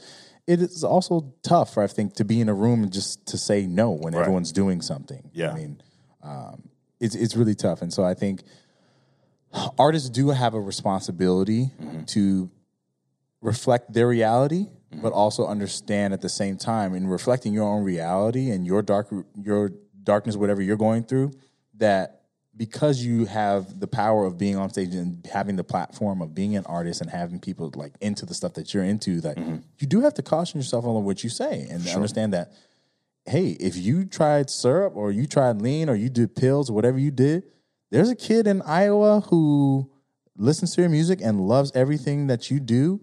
[0.47, 3.67] it is also tough, I think, to be in a room and just to say
[3.67, 4.23] no when Right.
[4.23, 5.31] everyone's doing something.
[5.33, 5.53] Yeah.
[5.53, 5.81] I mean,
[6.23, 8.43] um, it's it's really tough, and so I think
[9.79, 12.05] artists do have a responsibility mm-hmm.
[12.05, 12.51] to
[13.41, 15.03] reflect their reality, mm-hmm.
[15.03, 19.09] but also understand at the same time in reflecting your own reality and your dark
[19.37, 21.33] your darkness, whatever you're going through,
[21.75, 22.23] that
[22.57, 26.57] because you have the power of being on stage and having the platform of being
[26.57, 29.57] an artist and having people like into the stuff that you're into, that mm-hmm.
[29.79, 32.53] you do have to caution yourself on what you say and understand that
[33.27, 36.99] hey, if you tried syrup or you tried lean or you did pills or whatever
[36.99, 37.45] you did,
[37.91, 39.91] there's a kid in Iowa who
[40.37, 43.01] listens to your music and loves everything that you do.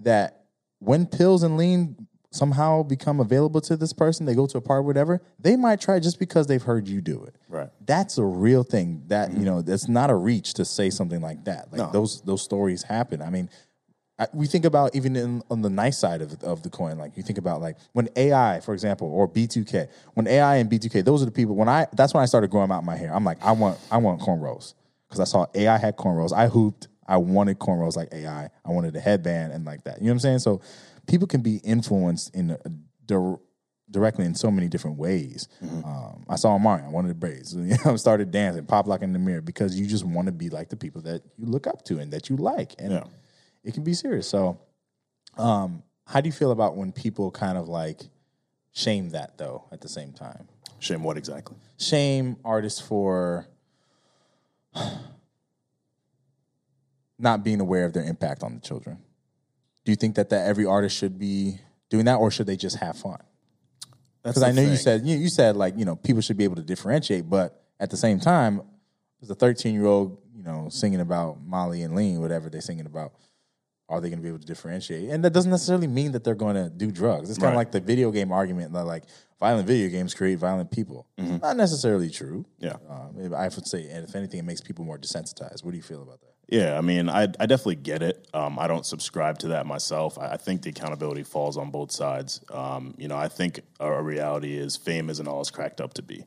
[0.00, 0.44] That
[0.78, 4.84] when pills and lean somehow become available to this person, they go to a party,
[4.84, 7.34] whatever, they might try just because they've heard you do it.
[7.48, 7.68] Right.
[7.84, 9.02] That's a real thing.
[9.06, 9.44] That you mm-hmm.
[9.44, 11.72] know, that's not a reach to say something like that.
[11.72, 11.90] Like No.
[11.90, 13.22] those those stories happen.
[13.22, 13.50] I mean,
[14.18, 17.16] I, we think about even in, on the nice side of, of the coin, like
[17.16, 21.22] you think about like when AI, for example, or B2K, when AI and B2K, those
[21.22, 21.54] are the people.
[21.54, 23.14] When I that's when I started growing out my hair.
[23.14, 24.74] I'm like, I want I want cornrows
[25.08, 26.32] because I saw AI had cornrows.
[26.32, 26.88] I hooped.
[27.06, 28.50] I wanted cornrows like AI.
[28.64, 29.98] I wanted a headband and like that.
[29.98, 30.38] You know what I'm saying?
[30.40, 30.60] So
[31.06, 32.58] people can be influenced in a,
[33.06, 33.38] dir-
[33.90, 35.48] directly in so many different ways.
[35.62, 36.82] Um, I saw Omari.
[36.82, 37.54] I wanted the braids.
[37.56, 40.50] You know, started dancing, pop locking in the mirror because you just want to be
[40.50, 42.74] like the people that you look up to and that you like.
[42.78, 43.04] And Yeah.
[43.64, 44.28] It can be serious.
[44.28, 44.60] So,
[45.36, 48.00] um, how do you feel about when people kind of like
[48.72, 50.48] shame that though at the same time?
[50.78, 51.56] Shame what exactly?
[51.78, 53.48] Shame artists for
[57.18, 58.98] not being aware of their impact on the children.
[59.84, 62.76] Do you think that, that every artist should be doing that or should they just
[62.76, 63.18] have fun?
[64.22, 66.56] Because I know you said you, you said like, you know, people should be able
[66.56, 68.60] to differentiate, but at the same time,
[69.20, 72.86] there's a 13 year old, you know, singing about Molly and Lean, whatever they're singing
[72.86, 73.12] about.
[73.88, 75.08] Are they going to be able to differentiate?
[75.10, 77.30] And that doesn't necessarily mean that they're going to do drugs.
[77.30, 77.52] It's kind Right.
[77.52, 79.04] of like the video game argument that like
[79.40, 81.06] violent video games create violent people.
[81.16, 82.44] Not necessarily true.
[82.58, 82.76] Yeah.
[82.88, 85.64] Um, I would say, and if anything, it makes people more desensitized.
[85.64, 86.26] What do you feel about that?
[86.50, 88.26] Yeah, I mean, I, I definitely get it.
[88.32, 90.18] Um, I don't subscribe to that myself.
[90.18, 92.40] I, I think the accountability falls on both sides.
[92.50, 96.02] Um, you know, I think a reality is fame isn't all it's cracked up to
[96.02, 96.24] be.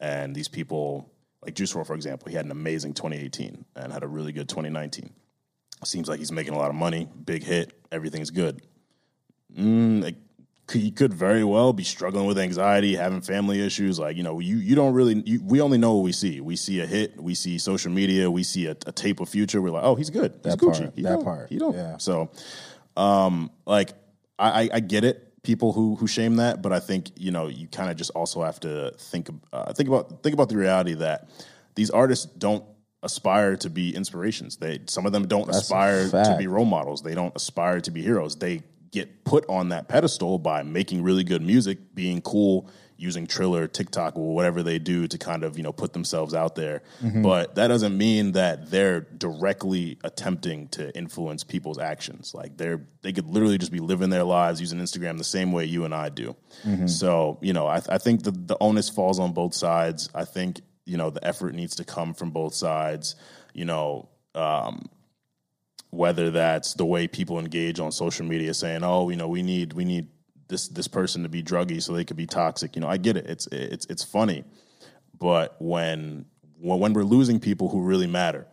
[0.00, 1.10] And these people,
[1.42, 4.48] like Juice WRLD, for example, he had an amazing 2018 and had a really good
[4.48, 5.10] 2019.
[5.82, 8.62] Seems like he's making a lot of money, big hit, everything's good.
[9.56, 10.16] Mm, like,
[10.72, 13.98] he could very well be struggling with anxiety, having family issues.
[13.98, 15.22] Like you know, you you don't really.
[15.26, 16.40] You, we only know what we see.
[16.40, 17.20] We see a hit.
[17.22, 18.30] We see social media.
[18.30, 19.60] We see a, a tape of Future.
[19.60, 20.32] We're like, oh, he's good.
[20.42, 20.80] He's That Gucci.
[20.84, 21.74] part, He that don't- part, He don't.
[21.74, 21.98] yeah.
[21.98, 22.30] So,
[22.96, 23.92] um, like,
[24.38, 25.42] I, I, I get it.
[25.42, 28.42] People who who shame that, but I think you know you kind of just also
[28.42, 31.28] have to think uh, think about think about the reality that
[31.74, 32.64] these artists don't
[33.04, 34.56] aspire to be inspirations.
[34.56, 37.02] They some of them don't That's aspire to be role models.
[37.02, 38.36] They don't aspire to be heroes.
[38.36, 43.66] They get put on that pedestal by making really good music, being cool, using Triller,
[43.66, 46.82] TikTok, or whatever they do to kind of you know put themselves out there.
[47.02, 47.22] Mm-hmm.
[47.22, 52.34] But that doesn't mean that they're directly attempting to influence people's actions.
[52.34, 55.64] Like they're they could literally just be living their lives using Instagram the same way
[55.64, 56.36] you and I do.
[56.64, 56.86] Mm-hmm.
[56.86, 60.08] So you know, I, I think the the onus falls on both sides.
[60.14, 63.16] I think you know the effort needs to come from both sides.
[63.52, 64.08] You know.
[64.34, 64.88] Um,
[65.90, 69.72] whether that's the way people engage on social media saying oh you know we need
[69.74, 70.08] we need
[70.48, 73.16] this this person to be druggy so they could be toxic you know i get
[73.16, 74.42] it it's it's it's funny
[75.18, 76.24] but when
[76.58, 78.44] when when we're losing people who really matter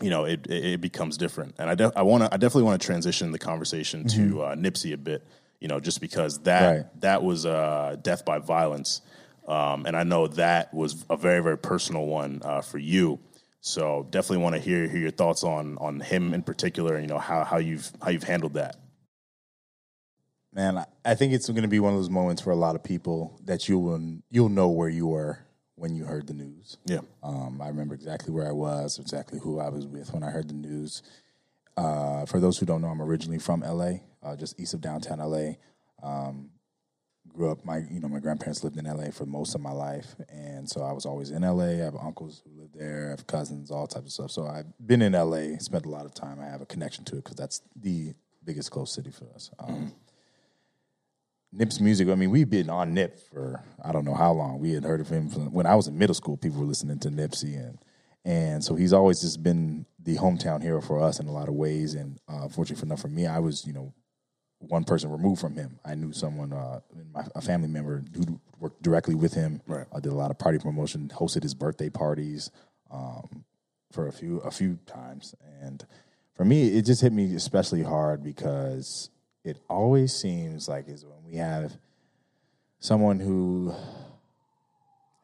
[0.00, 2.80] you know it it, becomes different and i de- i want to i definitely want
[2.80, 5.26] to transition the conversation to uh, nipsey a bit
[5.58, 7.00] you know just because that Right.
[7.00, 9.02] that was uh death by violence
[9.50, 13.18] um, and I know that was a very, very personal one uh, for you.
[13.60, 16.94] So definitely want to hear hear your thoughts on on him in particular.
[16.94, 18.76] And, you know how how you've how you've handled that.
[20.52, 22.82] Man, I- think it's going to be one of those moments for a lot of
[22.82, 25.38] people that you will you'll know where you were
[25.74, 26.76] when you heard the news.
[26.86, 30.30] Yeah, Um, I remember exactly where I was, exactly who I was with when I
[30.30, 31.02] heard the news.
[31.76, 35.20] Uh, for those who don't know, I'm originally from LA, uh, just east of downtown
[35.20, 35.54] LA.
[36.02, 36.50] Um,
[37.32, 40.14] grew up, my you know my grandparents lived in LA for most of my life,
[40.28, 41.64] and so I was always in LA.
[41.64, 44.30] I have uncles who live there, I have cousins, all types of stuff.
[44.30, 46.38] So I've been in LA, spent a lot of time.
[46.40, 48.14] I have a connection to it because that's the
[48.44, 49.50] biggest close city for us.
[49.58, 49.92] Um,
[51.52, 52.08] Nip's music.
[52.08, 54.60] I mean, we've been on Nip for I don't know how long.
[54.60, 56.36] We had heard of him from when I was in middle school.
[56.36, 57.78] People were listening to Nipsey, and
[58.24, 61.54] and so he's always just been the hometown hero for us in a lot of
[61.54, 61.94] ways.
[61.94, 63.92] And uh, fortunately enough for me, I was you know
[64.60, 65.78] one person removed from him.
[65.84, 66.80] I knew someone, uh,
[67.12, 69.60] my, a family member who worked directly with him.
[69.66, 69.86] Right.
[69.94, 72.50] I did a lot of party promotion, hosted his birthday parties
[72.90, 73.44] um,
[73.92, 75.84] for a few a few times, and
[76.34, 79.10] for me, it just hit me especially hard because
[79.44, 81.76] it always seems like is when we have
[82.78, 83.74] someone who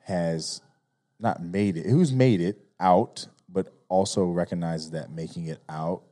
[0.04, 0.60] has
[1.18, 6.02] not made it, who's made it out, but also recognizes that making it out,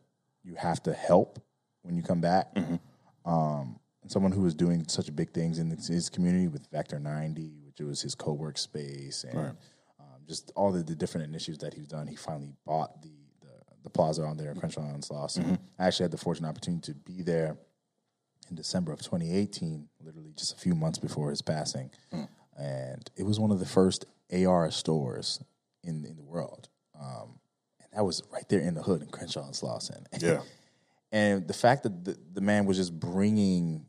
[0.43, 1.39] you have to help
[1.83, 2.57] when you come back.
[3.25, 7.81] Um, someone who was doing such big things in his, community with Vector 90, which
[7.81, 9.39] was his co-work space, and
[9.99, 12.07] um, just all the, the different initiatives that he's done.
[12.07, 13.09] He finally bought the
[13.41, 13.49] the,
[13.85, 15.39] the plaza on there in Crenshaw and Sloss.
[15.79, 17.57] I actually had the fortunate opportunity to be there
[18.51, 21.91] in December of 2018, literally just a few months before his passing.
[22.59, 25.43] And it was one of the first AR stores
[25.83, 26.69] in in the world.
[27.01, 27.39] Um,
[27.81, 30.05] and that was right there in the hood in Crenshaw and Slauson.
[30.23, 30.41] yeah,
[31.15, 33.87] And the fact that the, the man was just bringing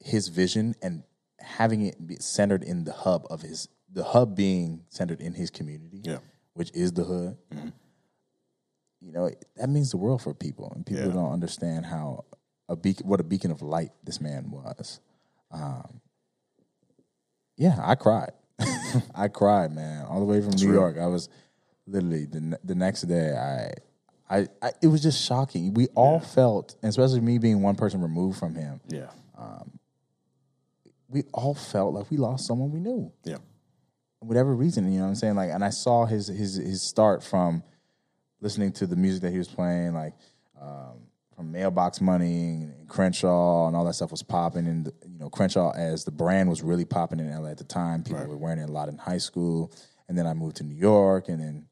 [0.00, 1.02] his vision and
[1.38, 5.50] having it be centered in the hub of his, the hub being centered in his
[5.50, 6.18] community, Yeah.
[6.54, 7.36] which is the hood.
[9.00, 11.12] You know, that means the world for people, and people Yeah.
[11.12, 12.24] don't understand how
[12.68, 15.00] a beacon, what a beacon of light this man was.
[15.50, 16.00] Um,
[17.56, 18.32] yeah, I cried.
[19.14, 20.80] I cried, man, all the way from New real.
[20.80, 20.96] York.
[20.98, 21.28] I was
[21.86, 23.36] literally the the next day.
[23.36, 23.74] I,
[24.32, 25.74] I, I it was just shocking.
[25.74, 29.10] We all felt, and especially me being one person removed from him, yeah,
[31.08, 33.12] we all felt like we lost someone we knew.
[33.24, 33.36] yeah,
[34.20, 35.34] whatever reason, you know what I'm saying?
[35.34, 37.62] Like, and I saw his his his start from
[38.40, 40.14] listening to the music that he was playing, like
[40.58, 44.66] um, from Mailbox Money and Crenshaw and all that stuff was popping.
[44.66, 47.64] And the, you know, Crenshaw as the brand was really popping in LA at the
[47.64, 48.02] time.
[48.02, 49.72] People were wearing it a lot in high school.
[50.08, 51.66] And then I moved to New York, and then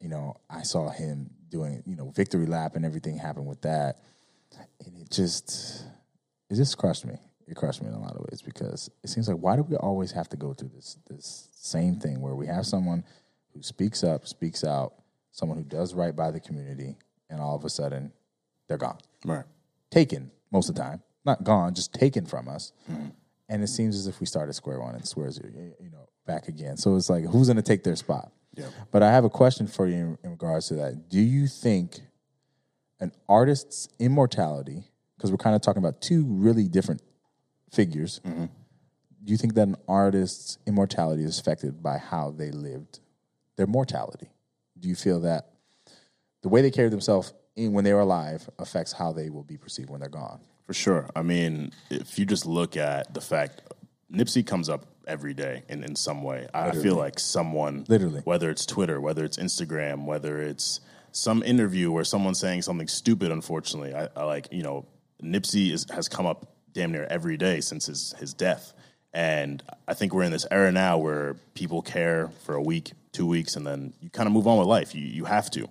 [0.00, 4.00] you know I saw him doing you know Victory Lap and everything happened with that,
[4.84, 5.84] and it just
[6.48, 7.16] it just crushed me.
[7.46, 9.76] It crushed me in a lot of ways because it seems like why do we
[9.76, 13.04] always have to go through this this same thing where we have someone
[13.54, 14.94] who speaks up, speaks out,
[15.32, 16.96] someone who does right by the community,
[17.28, 18.12] and all of a sudden
[18.68, 18.98] they're gone.
[19.24, 19.44] right.
[19.90, 22.72] taken most of the time, not gone, just taken from us.
[22.90, 23.08] Mm-hmm.
[23.48, 26.08] And it seems as if we start at square one and square zero, you know,
[26.26, 26.76] back again.
[26.76, 28.30] So it's like, who's going to take their spot?
[28.54, 28.66] Yeah.
[28.90, 31.08] But I have a question for you in, in regards to that.
[31.08, 32.00] Do you think
[32.98, 34.84] an artist's immortality,
[35.16, 37.02] because we're kind of talking about two really different
[37.70, 38.44] figures, mm-hmm.
[38.44, 43.00] do you think that an artist's immortality is affected by how they lived
[43.56, 44.28] their mortality?
[44.78, 45.50] Do you feel that
[46.42, 49.56] the way they carried themselves in, when they were alive affects how they will be
[49.56, 50.40] perceived when they're gone?
[50.66, 51.08] For sure.
[51.14, 53.62] I mean, if you just look at the fact
[54.12, 56.48] Nipsey comes up every day in, in some way.
[56.54, 58.20] I I feel like someone Literally.
[58.24, 60.80] whether it's Twitter, whether it's Instagram, whether it's
[61.12, 63.94] some interview where someone's saying something stupid, unfortunately.
[63.94, 64.86] I, I like, you know,
[65.22, 68.72] Nipsey is, has come up damn near every day since his, his death.
[69.12, 73.26] And I think we're in this era now where people care for a week, two
[73.26, 74.94] weeks, and then you kind of move on with life.
[74.94, 75.68] You you have to.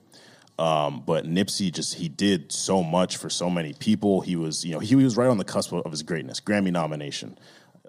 [0.58, 4.20] Um, but Nipsey just he did so much for so many people.
[4.20, 6.42] He was you know he was right on the cusp of his greatness.
[6.42, 7.38] Grammy nomination,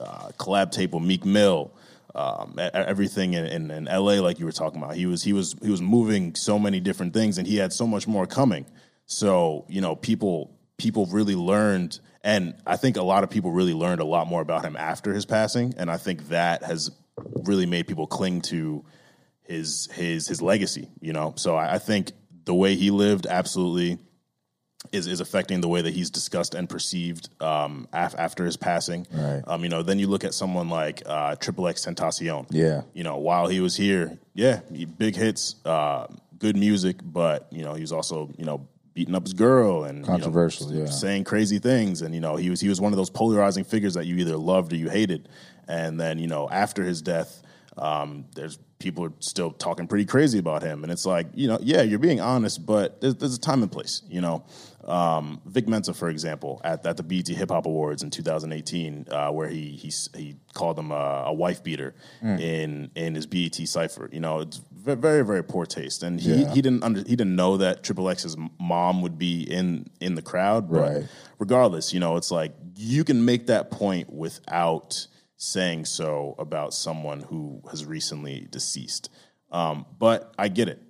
[0.00, 1.72] uh, collab tape with Meek Mill,
[2.14, 4.20] um, everything in, in, in L.A.
[4.20, 4.96] like you were talking about.
[4.96, 7.86] He was he was he was moving so many different things, and he had so
[7.86, 8.66] much more coming.
[9.06, 13.74] So you know people people really learned, and I think a lot of people really
[13.74, 16.90] learned a lot more about him after his passing, and I think that has
[17.44, 18.84] really made people cling to
[19.42, 20.88] his his his legacy.
[21.00, 22.12] You know, so I, I think
[22.44, 23.98] the way he lived absolutely
[24.92, 29.06] is is affecting the way that he's discussed and perceived um, af- after his passing.
[29.12, 29.42] Right.
[29.46, 32.46] Um, you know, then you look at someone like uh, Triple X Tentacion.
[32.50, 32.82] Yeah.
[32.94, 36.06] You know, while he was here, yeah, he, big hits, uh,
[36.38, 39.98] good music, but you know, he was also you know beating up his girl and
[39.98, 40.86] you know, Controversial, yeah.
[40.86, 43.94] saying crazy things, and you know, he was he was one of those polarizing figures
[43.94, 45.28] that you either loved or you hated.
[45.68, 47.42] And then you know, after his death,
[47.80, 51.58] um, there's people are still talking pretty crazy about him, and it's like you know,
[51.60, 54.02] yeah, you're being honest, but there's, there's a time and place.
[54.08, 54.44] You know,
[54.84, 59.30] um, Vic Mensa, for example, at, at the BET Hip Hop Awards in 2018, uh,
[59.30, 64.08] where he he he called him a, a wife beater in in his BET cipher.
[64.12, 66.52] You know, it's very very poor taste, and he, Yeah.
[66.54, 70.22] he didn't under, he didn't know that Triple X's mom would be in in the
[70.22, 71.08] crowd, but Right.
[71.38, 75.06] regardless, you know, it's like you can make that point without
[75.44, 79.08] saying so about someone who has recently deceased.
[79.50, 80.82] Um, but I get it.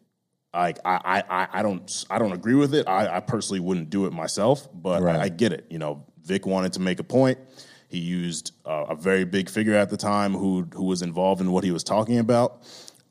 [0.53, 2.89] Like I, I, I, I don't, I don't agree with it.
[2.89, 5.15] I, I personally wouldn't do it myself, but Right.
[5.15, 5.67] I, I get it.
[5.71, 7.39] You know, Vic wanted to make a point.
[7.87, 11.53] He used uh, a very big figure at the time who who was involved in
[11.53, 12.63] what he was talking about.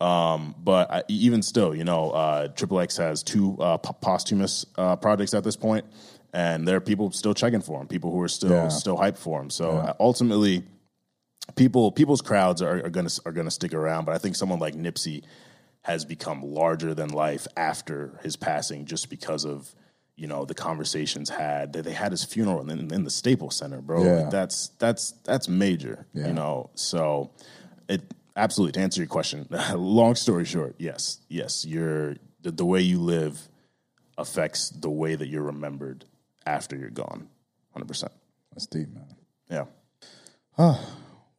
[0.02, 4.66] Um, but I, even still, you know, uh, Triple X has two uh, po- posthumous
[4.78, 5.86] uh, projects at this point,
[6.34, 8.68] and there are people still checking for him, people who are still Yeah.
[8.70, 9.50] still hyped for him.
[9.50, 10.64] So uh, ultimately,
[11.56, 14.06] people people's crowds are, are gonna are gonna stick around.
[14.06, 15.24] But I think someone like Nipsey
[15.84, 19.74] has become larger than life after his passing, just because of
[20.16, 23.82] you know the conversations had that they had his funeral in, in the Staples Center,
[23.82, 24.04] bro.
[24.04, 24.30] Yeah.
[24.30, 26.28] That's that's that's major, Yeah.
[26.28, 26.70] you know.
[26.76, 27.32] So
[27.88, 28.02] it
[28.36, 29.48] absolutely to answer your question.
[29.76, 33.40] long story short, yes, yes, your the, the way you live
[34.18, 36.04] affects the way that you're remembered
[36.46, 37.30] after you're gone,
[37.72, 38.12] hundred percent.
[38.52, 39.16] That's deep, man.
[40.58, 40.76] Yeah.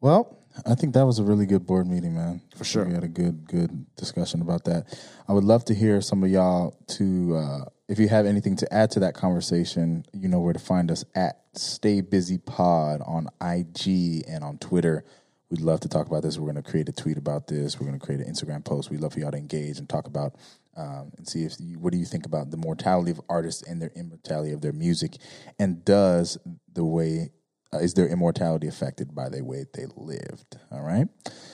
[0.01, 2.41] Well, I think that was a really good board meeting, man.
[2.57, 2.85] For sure.
[2.85, 4.99] we had a good, good discussion about that.
[5.29, 8.73] I would love to hear some of y'all to, uh, if you have anything to
[8.73, 13.29] add to that conversation, you know where to find us at Stay Busy Pod on
[13.41, 15.05] IG and on Twitter.
[15.51, 16.39] We'd love to talk about this.
[16.39, 17.79] We're going to create a tweet about this.
[17.79, 18.91] We're going to create an Instagram post.
[18.91, 20.37] We'd love for y'all to engage and talk about
[20.77, 23.83] um, and see if you, what do you think about the mortality of artists and
[23.83, 25.17] their immortality of their music,
[25.59, 26.39] and does
[26.73, 27.31] the way
[27.73, 30.59] uh, is their immortality affected by the way they lived?
[30.71, 31.07] All right.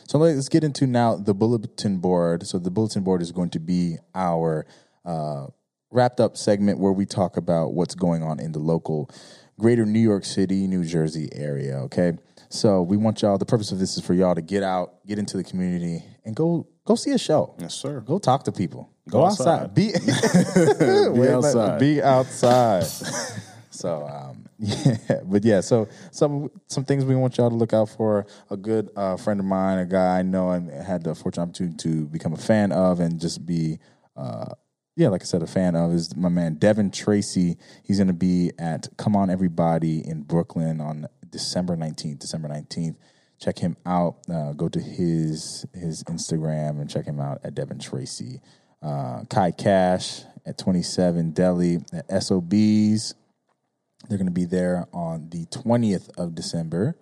[0.09, 2.46] So let's get into now the bulletin board.
[2.46, 4.66] So the bulletin board is going to be our
[5.05, 5.46] uh,
[5.90, 9.11] wrapped up segment where we talk about what's going on in the local
[9.59, 11.76] greater New York City, New Jersey area.
[11.85, 12.12] Okay.
[12.48, 15.18] So we want y'all, the purpose of this is for y'all to get out, get
[15.18, 17.55] into the community, and go go see a show.
[17.59, 18.00] Yes, sir.
[18.00, 18.90] Go talk to people.
[19.09, 19.70] Go, Go outside.
[19.70, 19.74] outside.
[19.74, 19.92] Be,
[21.20, 21.81] Be outside.
[21.81, 22.85] Be outside.
[23.70, 25.61] so um, yeah, but yeah.
[25.61, 28.27] So some some things we want y'all to look out for.
[28.51, 31.77] A good uh, friend of mine, a guy I know, and had the fortunate opportunity
[31.79, 33.79] to become a fan of, and just be.
[34.16, 34.55] Uh,
[34.97, 37.59] yeah, like I said, a fan of is my man Devin Tracy.
[37.85, 42.20] He's going to be at Come On Everybody in Brooklyn on December nineteenth.
[42.20, 42.97] December nineteenth.
[43.39, 44.16] Check him out.
[44.33, 48.41] Uh, go to his his Instagram and check him out at Devin Tracy.
[48.83, 53.14] Uh, Kai Cash at twenty seven Delhi at SOBs.
[54.09, 56.97] They're going to be there on the 20th of December.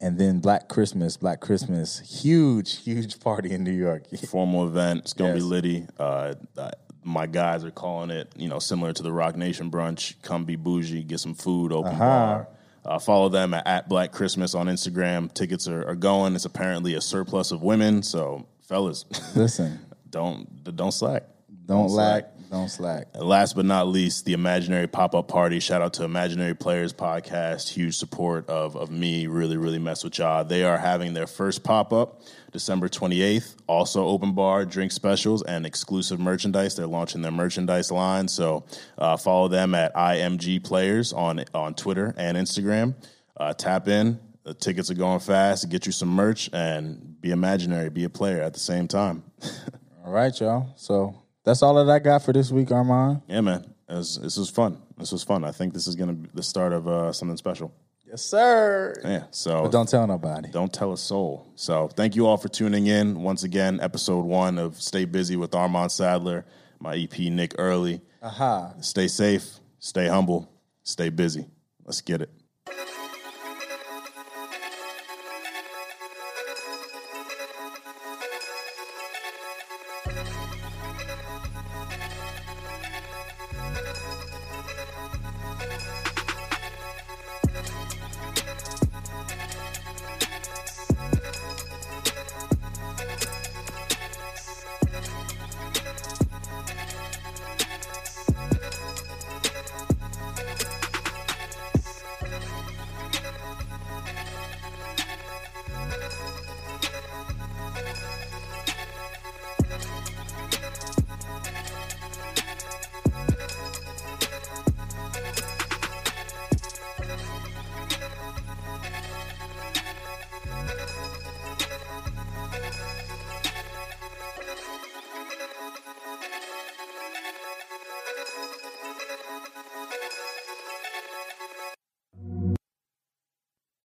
[0.00, 4.04] And then Black Christmas, Black Christmas, huge, huge party in New York.
[4.28, 5.00] formal event.
[5.00, 5.38] It's gonna Yes.
[5.38, 5.86] be litty.
[5.98, 6.70] Uh, uh,
[7.02, 10.14] my guys are calling it, you know, similar to the Roc Nation brunch.
[10.20, 12.46] Come be bougie, get some food, open bar.
[12.84, 15.32] Uh, follow them at, at Black Christmas on Instagram.
[15.32, 16.34] Tickets are, are going.
[16.34, 19.78] It's apparently a surplus of women, so fellas, Listen,
[20.10, 21.22] don't don't slack.
[21.64, 22.32] don't slack.
[22.50, 23.08] Don't slack.
[23.14, 25.60] And last but not least, the Imaginary Pop Up Party.
[25.60, 27.68] Shout out to Imaginary Players Podcast.
[27.68, 29.26] Huge support of, of me.
[29.26, 30.44] Really, really mess with y'all.
[30.44, 32.22] They are having their first pop up
[32.52, 33.56] December 28th.
[33.66, 36.76] Also, open bar, drink specials, and exclusive merchandise.
[36.76, 38.28] They're launching their merchandise line.
[38.28, 38.64] So
[38.96, 42.94] uh, follow them at IMG Players on, on Twitter and Instagram.
[43.36, 44.20] Uh, tap in.
[44.44, 45.68] The tickets are going fast.
[45.68, 49.24] Get you some merch and be imaginary, be a player at the same time.
[50.04, 50.72] All right, y'all.
[50.76, 53.22] So that's all that I got for this week, Armand.
[53.28, 53.72] Yeah, man.
[53.88, 54.82] Was, this was fun.
[54.98, 55.44] This was fun.
[55.44, 57.72] I think this is going to be the start of uh, something special.
[58.08, 58.94] Yes, sir.
[59.04, 59.24] Yeah.
[59.30, 60.48] So But don't tell nobody.
[60.50, 61.50] don't tell a soul.
[61.54, 63.80] So thank you all for tuning in once again.
[63.80, 66.44] Episode one of Stay Busy with Armand Sadler,
[66.80, 68.00] my EP Nick Early.
[68.22, 68.74] Aha.
[68.80, 70.48] Stay safe, stay humble,
[70.82, 71.46] stay busy.
[71.84, 72.30] Let's get it.